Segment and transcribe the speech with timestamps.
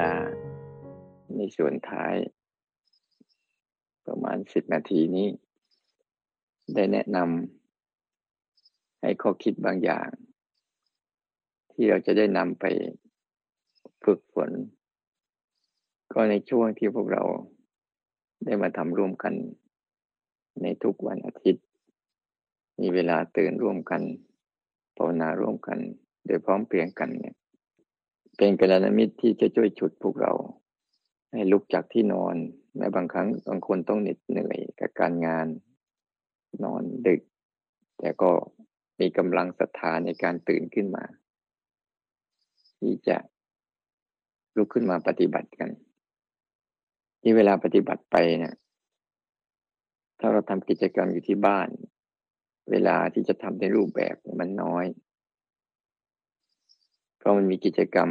[0.00, 0.12] ลา
[1.36, 2.14] ในส่วนท้าย
[4.06, 5.28] ประมาณสิบนาทีนี้
[6.74, 10.08] ได้แนะนำให้ข้อคิดบางอย่าง
[11.72, 12.64] ที่เราจะได้นำไป
[14.04, 14.50] ฝึกฝน
[16.12, 17.24] ก็ในช่วงที่พวกเรา
[18.44, 19.34] ได้มาทำร่วมกัน
[20.62, 21.64] ในทุกวันอาทิตย์
[22.80, 24.02] มีเวลาตื่นร่วมกัน
[24.96, 25.78] ภาวนาร่วมกัน
[26.26, 27.36] โดยพร้อมเพรียงกันเนี่ย
[28.36, 30.32] เป็นกัลยาณมิตรที่จะช่วยฉุดพวกเรา
[31.32, 32.36] ให้ลุกจากที่นอน
[32.76, 35.46] แม้บางครั้งบางคนต้องเหน็ดเหนื่อยกับการงาน
[36.64, 37.22] นอนดึก
[37.98, 38.30] แต่ก็
[39.00, 41.04] มีกำลังศรัทธาในการตื่นขึ้นมา
[42.78, 43.16] ที่จะ
[44.56, 45.70] ลุกขึ้นมาปฏิบัติกัน
[47.22, 48.54] ที่เวลาปฏิบัติไปเนะี่ย
[50.20, 51.68] ถ้าเราทำกิจกรรมอยู่ที่บ้าน
[52.70, 54.84] เวลาที่จะทำในรูปแบบมันน้อย
[57.26, 58.10] พราะมันมีกิจกรรม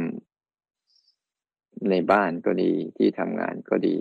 [1.90, 3.96] ในบ้านก็ดีที่ทำงานก็ดี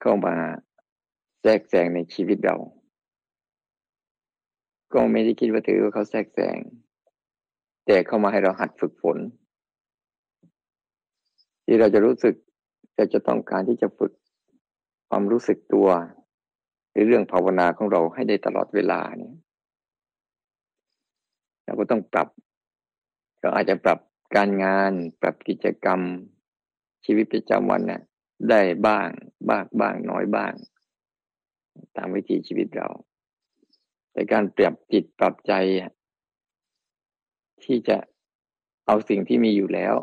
[0.00, 0.36] เข้ามา
[1.42, 2.56] แทรกแซงในชีวิตเรา
[4.92, 6.56] ก็ไม่ได้คิดว่าถือว่าเขาแทรกแซง
[7.86, 9.18] แต่เข้ามาให้เราหัดฝึกฝน
[11.64, 12.34] ที่เราจะรู้สึก
[12.96, 14.12] จะจะต้องการที่จะฝึก
[15.08, 15.88] ความรู้สึกตัว
[16.92, 19.34] ในเรื่องภาวนาของเราให้ได้ตลอดเวลาเนี่ย
[21.64, 22.28] เราก็ต้องปรับ
[23.40, 23.98] เราอาจจะปรับ
[24.36, 26.00] การงาน ปรับกิจกรรม
[27.04, 28.02] ชีวิตประจำวันนะ่ะ
[28.50, 29.08] ได้บ้าง
[29.48, 30.52] บ้างบ้างน้อยบ้าง
[31.96, 32.88] ตามวิถีชีวิตเรา
[34.12, 35.52] แต่การเปรียบจิตปรับใจ
[37.64, 37.96] ที่จะ
[38.86, 39.94] เอาสิ่งที่มีอยู่แล้ว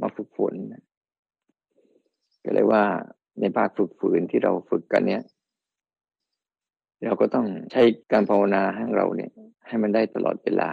[0.00, 0.54] มาฝึกฝน
[2.44, 2.84] ก็เลยว่า
[3.40, 5.22] ในภาคฝึกฝืนที่เราฝึกกันเนี้ย
[7.04, 9.30] เราก็ต้องใช้การภาวนาให้เราเนี่ย
[9.66, 10.70] ให้มันได้ตลอดเวลา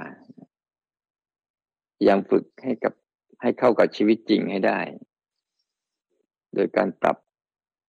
[2.08, 2.94] ยังฝึกให้กับ
[3.42, 4.80] ให้เข้ากับชีวิตจริงให้ได้
[6.56, 7.18] โดยการปรับ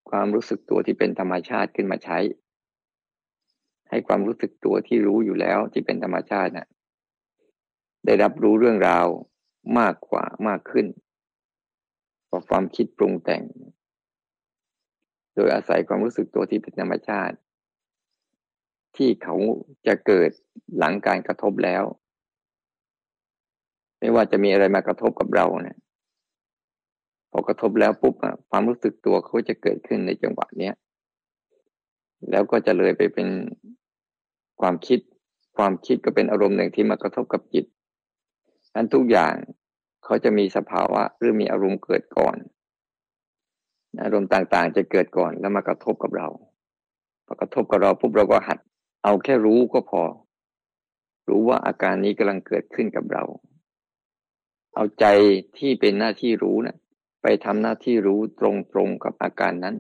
[0.10, 2.18] ความรู้สึกตัวที่เป็นธรรมชาติขึ้นมาใช้
[3.90, 6.68] ให้ความรู้สึกตัวที่รู้อยู่แล้วที่เป็นธรรมชาตินะ่ะ
[8.06, 9.08] ได้รับรู้เรื่องราว
[9.80, 10.88] มากกว่ามากขึ้น
[12.30, 13.44] กว่าความคิดปรุงแต่ง
[15.36, 17.36] โดยอาศัยความรู้สึกตัวที่เป็นธรรมชาติ
[18.98, 19.36] ที่เขา
[19.88, 20.30] จะเกิด
[20.78, 21.84] หลังการกระทบแล้ว
[24.02, 25.78] ไม่ว่าจะมีอะไรมากระทบกับเราเนี่ย
[27.32, 28.14] พอกระทบแล้วปุ๊บ
[28.50, 30.74] ความรู้สึกตัวเขาจะเกิดขึ้นในจังหวะเนี้ย
[32.32, 33.28] แล้วก็จะเลยไปเป็น
[34.62, 35.00] ความคิด
[35.58, 37.66] ความคิดก็เป็นอารมณ์หนึ่งที่มากระทบกับจิต
[38.76, 39.34] นั้นทุกอย่าง
[40.04, 42.38] เขาจะมีสภาวะหรือมีอารมณ์เกิดก่อน
[44.04, 46.28] อารมณ์ต่างๆ จะเกิดก่อนแล้วมากระทบกับเรา
[47.26, 48.60] พอกระทบกับเราปุ๊บเราก็หัด
[49.04, 50.02] เอาแค่รู้ก็พอ
[51.30, 53.24] รู้ว่าอาการนี้กำลังเกิดขึ้นกับเรา
[54.76, 55.06] เอาใจ
[55.58, 56.78] ที่เป็นหน้าที่รู้นะ
[57.22, 58.42] ไปทำหน้าที่รู้ต
[58.78, 59.76] รงๆกับอาการนั้น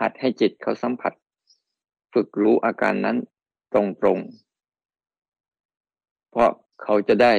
[0.00, 1.12] หัดให้จิตเขาสัมผัส
[2.12, 3.16] ฝึกรู้อาการนั้น
[3.74, 3.80] ตร
[4.16, 6.50] งๆเพราะ
[6.82, 7.34] เขาจะได้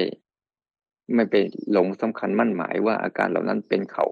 [1.13, 1.35] ไม่ไป
[1.71, 4.05] หลงสำคัญมั่นหมายว่าอาการเหล่านั้นเป็นเขา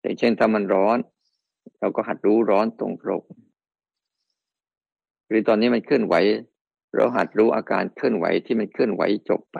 [0.00, 0.98] อย่างเช่นถ้ามันร้อน
[1.78, 2.86] เราก็หัดรู้ร้อนตร
[3.20, 6.14] งๆหรือตอนนี้มันเคลื่อนไหว
[6.96, 9.58] เราหัดรู้อาการเคลื่อนไหวที่มันเคลื่อนไหวจบไป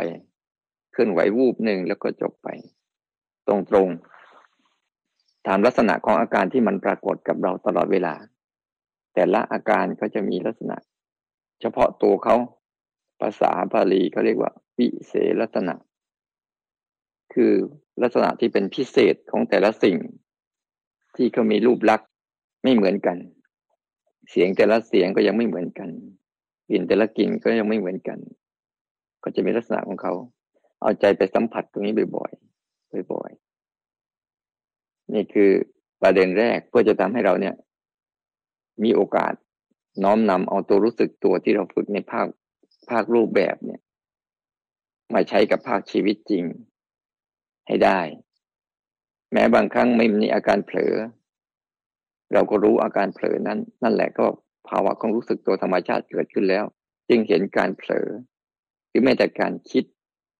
[0.92, 2.48] เคลื่อนไหววูบหนึ่งแล้วก็จบไป
[3.48, 3.54] ตร
[3.86, 8.14] งๆตามลักษณะของอาการที่มันปรากฏกับเราตลอดเวลา
[9.14, 10.76] แต่ละอาการก็จะมีลักษณะ
[11.60, 12.36] เฉพาะตัวเขา
[13.20, 15.74] ภาษาบาลีเขาเรียกว่าวิเศษลักษณะ
[17.34, 17.52] คือ
[18.02, 19.96] ลักษณะที่เป็นพิเศษของแต่ละสิ่ง
[21.16, 22.08] ที่เขามีรูปลักษณ์
[22.62, 23.16] ไม่เหมือนกัน
[24.30, 25.90] เสียงแต่ละเสียงก็ยังไม่เหมือนกัน
[26.68, 28.18] กลิ่นแต่ละกลิ่นก็ยังไม่เหมือนกัน
[29.22, 30.12] ก็จะมีลักษณะของเขา
[30.80, 35.50] เอาใจไปสัมผัสตรงนี้บ่อยๆบ่อยๆนี่คือ
[36.02, 37.54] ประเด็นแรกเพื่อจะทำให้เราเนี่ย
[38.82, 39.32] มีโอกาส
[40.04, 42.26] น้อมนำเอาตัวรู้สึกตัวที่เราฝึกในภาค
[42.90, 43.80] ภาครูปแบบเนี่ย
[45.14, 46.44] มาใช้กับภาคชีวิตจริง
[47.66, 48.00] ให้ได้
[49.32, 50.94] แม้บางครั้งไม่มีอาการเผลอ
[52.32, 54.26] เราก็รู้อาการเผลอนั้น นั่นแหละก็
[54.68, 56.64] ภาวะของรู้สึกตัวธรรมชาติเกิดขึ้นแล้ว
[57.08, 58.08] จึงเห็นการเผลอ
[58.88, 59.84] หรือแม้แต่การคิด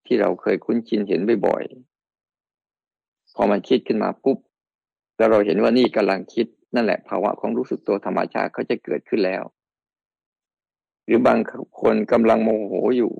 [0.06, 4.38] ที่เราเคยคุ้นชินเห็นบ่อยๆพอมันคิดขึ้นมาปุ๊บ
[5.16, 9.42] แล้วเราเห็นว่านี่กำลังคิดนั่นแหละ ภาวะของรู้สึกตัวธรรมชาติเขาจะเกิดขึ้นแล้ว
[11.06, 11.38] หรือบาง
[11.80, 13.12] คนกำลังโมโหอยู่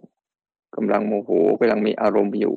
[0.77, 1.31] กำลังโมโห
[1.61, 2.57] กำลังมีอารมณ์อยู่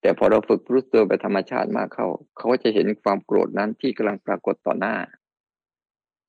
[0.00, 2.06] แต่พอเราฝึกรู้ตัวแบบธรรมชาติมากเข้า
[2.36, 4.96] เขาก็จะเห็นความโกรธนั้นที่กำลังปรากฏต่อหน้า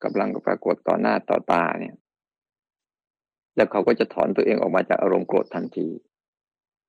[0.06, 1.96] กำลังปรากฏต่อหน้าต่อตาเนี่ย
[3.56, 5.88] แล้วเขาก็จะถอนตัวเองออกมาจากอารมณ์โกรธทันที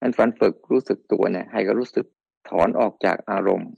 [0.00, 2.06] นั้นฝันฝึกรู้สึกตัวเนี่ยให้ก็รู้สึก
[2.48, 3.70] ถอนออกจากอารมณ์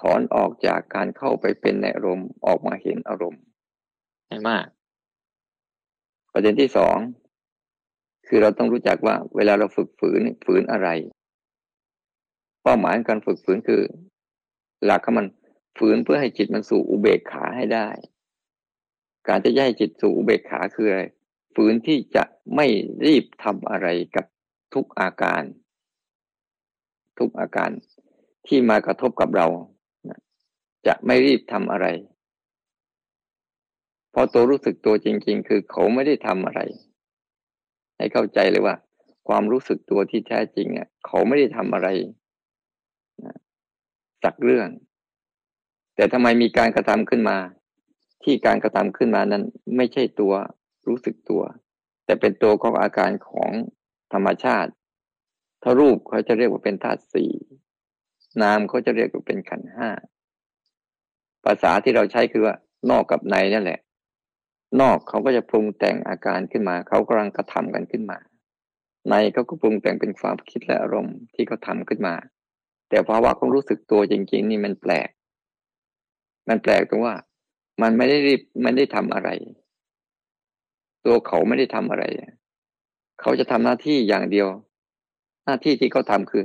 [0.00, 3.42] ถอนออกจากการเข้าไปเป็นในอารมณ์ออกมาเห็นอารมณ์
[4.28, 4.66] ให้มาก
[6.32, 6.96] ประเด็นที่สอง
[8.26, 10.88] คือเราต้องรู้จักว่าเวลาเราฝึกฝืนฝืนอะไร
[12.62, 13.82] เป้าหมายการฝึกฝืนคือ
[14.84, 15.26] หลักของมัน
[15.78, 17.88] ฝืนเพื่อให้จิตมันสู่อุเบกขาให้ได้
[19.28, 21.02] การจะย่ให้จิตสู่อุเบกขาคืออะไร
[21.54, 22.24] ฝืนที่จะ
[22.56, 22.66] ไม่
[23.06, 24.26] รีบทำอะไรกับ
[24.74, 25.42] ทุกอาการ
[27.18, 27.70] ทุกอาการ
[28.46, 29.46] ที่มากระทบกับเรา
[30.86, 31.86] จะไม่รีบทำอะไร
[34.10, 36.60] เพราะตัวรู้สึกตัวจริง ๆ คือเขาไม่ได้ทำอะไร
[37.96, 38.74] ให้เข้าใจเลยว่า
[39.28, 41.88] ความรู้สึกตัวที่แท้จริงอะเขาไม่ได้ทำอะไร
[44.24, 44.68] สักเรื่อง
[46.00, 47.38] แต่ทำไมมีการกระทำขึ้นมา
[48.24, 49.44] ที่การกระทำขึ้นมานั้น
[49.76, 50.34] ไม่ใช่ตัว
[50.88, 51.42] รู้สึกตัว
[52.04, 53.50] แต่เป็นตัวของอาการของ
[54.12, 54.70] ธรรมชาติ
[55.62, 57.32] ถ้ารูปเขาจะเรียกว่าเป็นธาตุสี่
[58.42, 59.90] นามเขาจะเรียกว่าเป็นขันห้า
[61.44, 62.54] ภาษาที่เราใช้คือว่า
[62.90, 63.80] นอกกับในนั่นแหละ
[64.80, 68.18] นอกเขาก็จะปรุงแต่งอาการขึ้นมา เขากำลังกระทำกันขึ้นมา
[69.08, 72.14] ในเขาก็ปรุงแต่งเป็นความคิดและอารมณ์ที่เขาทาขึ้นมา
[72.88, 75.10] แต่ภาวะของรู้สึกตัวจริง ๆ นี่มันแปลก
[76.50, 77.14] มันแปลกตรงว่า
[77.82, 79.28] มันไม่ได้รีบไม่ได้ทำอะไร
[81.04, 82.04] ตัวเขาไม่ได้ทำอะไร
[83.20, 84.48] เขาจะทำหน้าที่อย่างเดียว
[85.44, 86.44] หน้าที่ที่เขาทาคือ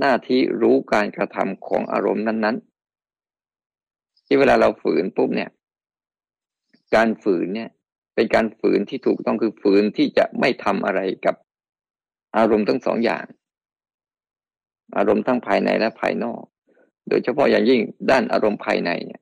[0.00, 2.56] หน้าที่รู้การกระทำของอารมณ์นั้น
[3.40, 5.50] ๆ ที่เวลาเราฝืนปุ๊บเนี่ย
[6.94, 7.70] การฝืนเนี่ย
[8.14, 11.34] เป็นการฝืนที่ถูกต้องคือฝืนที่จะไม่ทำอะไรกับ
[12.36, 13.24] อารมณ์ทั้งสองอย่าง
[14.96, 16.42] อารมณ์ทั้งภายในและภายนอก
[17.08, 19.20] โดยเฉพาะอย่างยิ่งด้านอารมณ์ภายในเนี่ย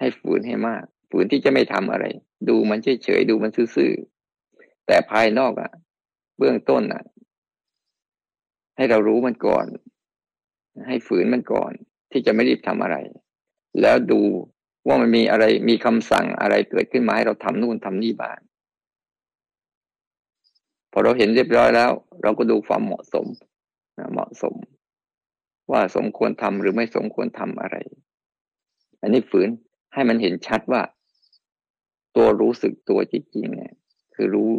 [0.00, 2.04] ให้ฝืนให้มากฝืนที่จะไม่ทำอะไร
[2.48, 3.92] ดูมันเฉยๆดูมันซื่อ
[4.86, 5.72] แต่ภายนอกอะ่ะ
[6.38, 7.04] เบื้องต้นอะ
[8.76, 9.66] ให้เรารู้มันก่อน
[10.88, 11.72] ให้ฝืนมันก่อน
[12.10, 12.96] ที่จะไม่รีบทำอะไร
[13.80, 14.20] แล้วดู
[14.86, 18.38] ว่ามันมีอะไรมีคำสั่งอะไรเกิดขึ้นมาให้เราทำนู่นทำนี่บ้าง
[20.92, 21.90] พอเราเห็นเรียบร้อยแล้ว
[22.22, 23.26] เราก็ดูความเหมาะสม
[24.12, 24.54] เหมาะสม
[25.72, 27.76] ว่าสมควรทำหรือไม่สมควรทำอะไร
[29.00, 29.48] อันนี้ฝืน
[29.94, 30.82] ให้มันเห็นชัดว่า
[32.16, 33.72] ตัวรู้สึกตัวจริงๆเนี่ย
[34.14, 34.50] คือรู้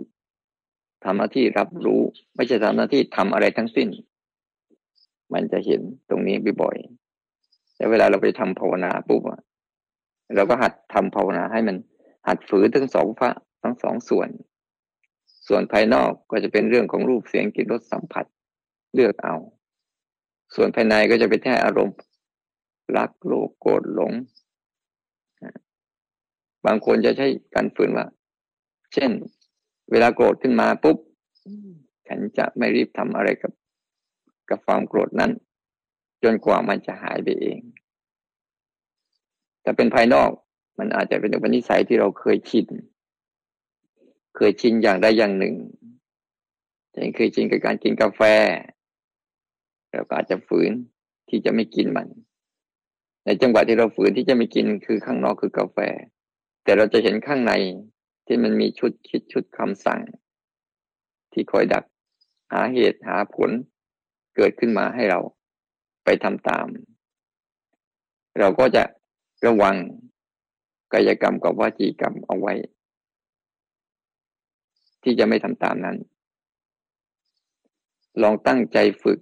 [1.03, 2.01] ทำหน้าที่รับรู้
[2.35, 3.87] ไม่ใช่ทำหน้าที่ทำอะไรทั้งสิ้น
[5.33, 9.21] มันจะเห็นตรงนี้บ่อยๆแต่เวลาเราไปทำภาวนาปุ๊บ
[10.35, 11.75] เราก็หัดทำภาวนาให้มัน
[12.27, 13.31] หัดฝืนทั้งสองพระ
[13.63, 14.29] ทั้งสองส่วน
[15.47, 18.25] ส่วนภายนอกก็จะเป็นเรื่องของรูปเสียงกลิ่นรสสัมผัส
[18.93, 19.35] เลือกเอา
[20.55, 21.97] ส่วนภายในก็จะเป็นแค่อารมณ์
[22.97, 24.11] รักโลภโกรธหลง
[26.65, 28.05] บางคนจะใช้การฝืนว่า
[28.93, 29.11] เช่น
[29.91, 30.97] เวลาโกรธขึ้นมาปุ๊บ
[32.07, 33.51] ฉันจะไม่รีบทำอะไรกับ
[34.49, 35.31] กับความโกรธนั้น
[36.23, 37.59] จนกว่ามันจะหายไปเอง
[39.61, 40.29] แต่เป็นภายนอก
[40.79, 42.67] มันอาจจะเป็นอุปนิสัยที่เราเคยชิน
[44.35, 45.55] เคยชินอย่างใดอย่างหนึ่ง
[46.91, 48.21] เช่นเคยชินกับการกินกาแฟ
[49.89, 50.71] เราก็อาจจะฝืน
[51.29, 52.07] ที่จะไม่กินมัน
[53.25, 55.77] ในจังหวะที่เราฝืนที่จะไม่กินคือข้างนอกคือกาแฟ
[56.63, 57.53] แต่เราจะเห็นข้างใน
[58.25, 60.01] ที่มันมีชุดคิดชุดคำสั่ง
[61.33, 61.83] ที่คอยดัก
[62.51, 63.49] หาเหตุหาผล
[64.35, 65.19] เกิดขึ้นมาให้เรา
[66.03, 66.67] ไปทำตาม
[68.39, 68.83] เราก็จะ
[69.45, 69.75] ระวัง
[70.93, 72.53] กายกรรมกับวจีกรรมเอาไว้
[75.03, 75.97] ที่จะไม่ทำตามนั้น
[78.21, 79.19] ลองตั้งใจฝึก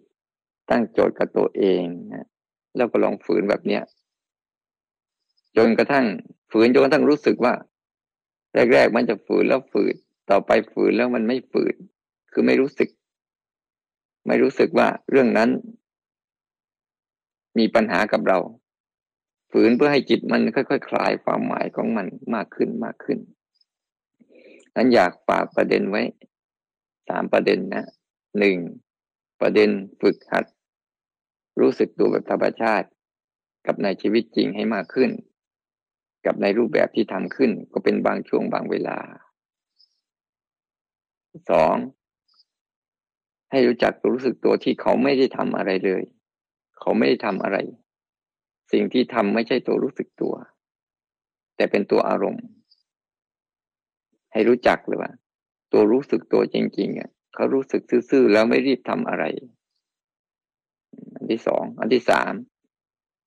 [0.70, 2.28] ตั้งโจทย์กับตัวเองนะ
[2.78, 3.84] แล้วก็ลองฝืนแบบเนี้ย
[5.58, 6.06] จนกระทั่ง
[6.52, 7.54] ฝืนจนกระทั่งรู้สึกว่า
[8.74, 9.96] แรกๆมันจะฝืนแล้วฝืน
[10.30, 11.76] ต่อไปฝืนแล้วมันไม่ฝืน
[12.32, 12.90] คือไม่รู้สึก
[14.28, 15.50] ไม่รู้สึกว่าเรื่องนั้น
[17.58, 18.40] มีปัญหากับเรา
[19.52, 23.20] ฝืนเพื่อให้จิตมันค่อยๆคคลายความหมายของมันมากขึ้นมากขึ้น
[24.76, 26.04] นั้นอยากฝากประเด็นไว้
[27.10, 27.86] สามประเด็นนะ
[28.40, 28.58] หนึ่ง
[29.42, 29.70] ประเด็น
[30.02, 30.46] ฝึกหัด
[31.62, 32.88] รู้สึกตัวแบบธรรมชาติ
[33.66, 35.10] กับในชีวิตจริงให้มากขึ้น
[36.26, 38.98] กับในรูปแบบที่ทำขึ้นก็เป็นบางช่วงบางเวลา
[41.50, 41.76] สอง
[43.52, 46.04] ให้รู้จักรู้สึกตัวที่เขาไม่ได้ทำอะไรเลย
[46.80, 47.58] เขาไม่ได้ทำอะไร
[48.72, 50.34] สิ่งที่ทำไม่ใช่ตัวรู้สึกตัว
[51.56, 52.46] แต่เป็นตัวอารมณ์
[54.32, 55.12] ให้รู้จักเลยว่า
[55.72, 59.24] ตัวรู้สึกตัวจริงๆอะเขารู้สึกซื่อๆแล้วไม่รีบทำอะไร
[61.16, 62.34] อันที่สอง อันที่สาม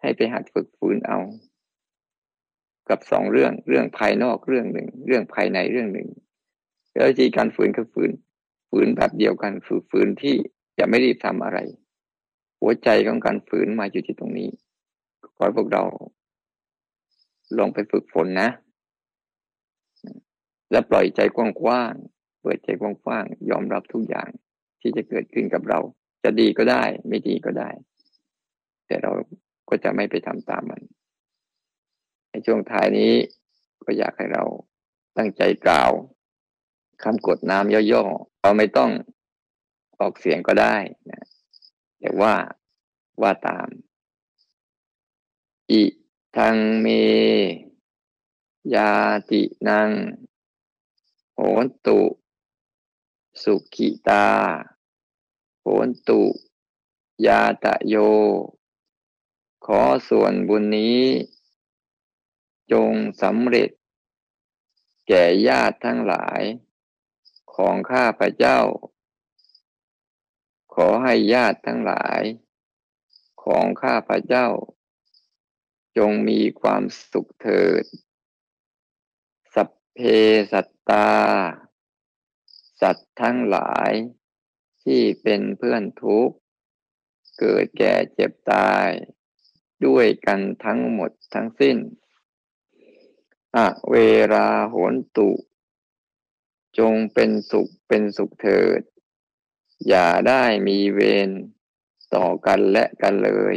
[0.01, 1.19] ให้ไปหัดฝึกฝืนเอา
[2.89, 6.09] กับสองเรื่องเรื่องภายนอกเรื่องหนึ่ง เรื่องภายในเรื่องหนึ่ง
[6.95, 8.11] แล้ววิธีการฝืนก็ฝืน
[8.71, 10.37] ฝืนแบบเดียวกันคือฝืนที่
[10.79, 11.59] จะไม่รีบทำอะไร
[12.61, 14.51] หัวใจของการฝืนมาอยู่ที่ตรงนี้
[15.35, 15.83] ขอให้พวกเรา
[17.59, 18.49] ลองไปฝึกฝนนะ
[20.71, 24.29] และปล่อยใจกว้างๆเปิดใจกว้างๆยอมรับทุกอย่าง
[24.81, 25.79] ที่จะเกิดขึ้นกับเรา
[26.25, 27.71] จะดีก็ได้ ไม่ดีก็ได้
[28.87, 29.11] แต่เรา
[29.69, 30.83] ก็จะไม่ไปทำตามมัน
[32.33, 33.13] ในช่วงท้ายนี้
[33.85, 34.45] ก็อยากให้เรา
[35.17, 35.91] ตั้งใจกล่าว
[37.03, 38.91] คำกดน้ำย่อๆเราไม่ต้อง
[39.99, 40.77] ออกเสียงก็ได้
[41.11, 41.23] นะ
[42.01, 42.35] แต่ว่า
[43.21, 43.69] ว่าตาม
[45.71, 45.83] อิ
[46.37, 46.87] ทังเม
[48.75, 48.93] ยา
[49.31, 49.91] ตินัง
[51.35, 52.01] โหนตุ
[53.43, 54.29] สุขิตา
[55.63, 56.23] โหนตุ
[57.27, 57.95] ยาตะโย
[59.67, 61.03] ขอส่วนบุญนี้
[62.73, 63.71] จงสำเร็จ
[65.09, 66.43] แก่ญาติทั้งหลาย
[67.55, 68.61] ของข้าพระเจ้า
[70.75, 72.23] ขอให้ญาติทั้งหลาย
[73.45, 74.49] ของข้าพระเจ้า
[75.99, 77.85] จงมีความสุขเถิด
[79.55, 79.99] สัพเพ
[80.53, 81.13] สัตตา
[82.81, 83.93] สัตว์ทั้งหลาย
[84.85, 86.37] ที่เป็นเพื่อนทุกข์
[87.39, 88.89] เกิดแก่เจ็บตาย
[89.87, 91.77] ด้วยกันทั้งหมดทั้งสิ้น
[93.57, 93.95] อะเว
[94.33, 95.31] ราโหนตุ
[96.79, 98.81] จงเป็นสุขเป็นสุขเถิด
[99.89, 101.31] อย่าได้มีเวร
[102.15, 103.57] ต่อกันและกันเลย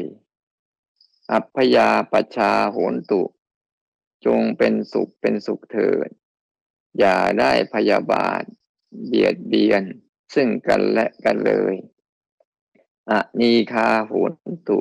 [1.32, 3.22] อัพยาปชาโหนตุ
[4.26, 6.10] จงเป็นสุขเป็นสุขเถิด
[7.00, 8.44] อย่าได้พยาบาท
[9.06, 9.84] เบียดเบียน
[10.34, 11.76] ซึ่งกันและกันเลย
[13.10, 14.34] อะนีคาโหน
[14.70, 14.80] ตุ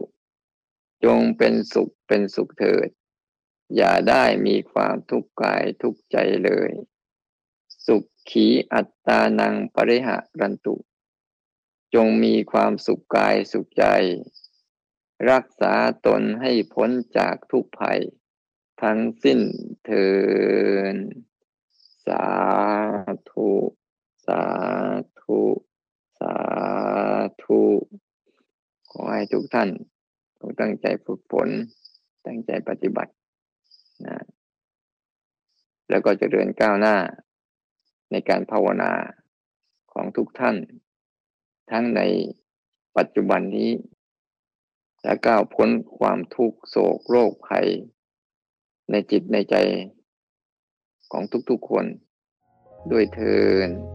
[1.05, 2.89] จงเป็นสุขเป็นสุขเถิด
[3.77, 6.71] อย่าได้มีความทุกข์กายทุกข์ใจเลย
[7.87, 10.77] สุขขีอัตตานังปริหะรันตุ
[11.95, 13.85] จงมีความสุขกายสุขใจ
[15.31, 15.75] รักษา
[16.07, 18.01] ตนให้พ้นจากทุกภัย
[18.83, 19.41] ทั้งสิ้น
[19.85, 20.09] เทิ
[20.93, 20.97] น
[22.07, 22.27] สา
[23.31, 23.51] ธุ
[24.27, 24.45] สา
[25.21, 25.41] ธุ
[26.19, 26.37] สา
[27.45, 27.63] ธุ
[28.91, 29.71] ขอให้ทุกท่าน
[30.39, 31.49] ต้องตั้งใจฝึกฝน
[32.27, 33.13] ตั้งใจปฏิบัติ
[34.09, 34.19] นะ
[35.91, 36.97] แล้วก็จเจริญก้าวหน้า
[38.11, 38.93] ในการภาวนา
[39.93, 40.57] ของทุกท่าน
[41.71, 42.01] ทั้งใน
[42.97, 43.71] ปัจจุบันนี้
[45.03, 45.69] และก้าวพ้น
[45.99, 47.67] ความทุกข์โศกโรคภัย
[48.91, 49.57] ในจิตในใจ
[51.13, 51.85] ของทุกๆคน
[52.91, 53.37] ด้วยเทิ
[53.69, 53.94] น